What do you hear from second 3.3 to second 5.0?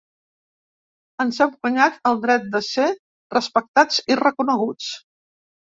respectats i reconeguts.